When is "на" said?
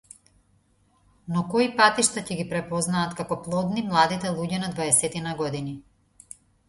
4.65-4.71